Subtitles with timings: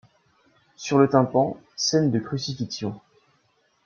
[0.77, 2.99] Sur le tympan, scène de crucifixion.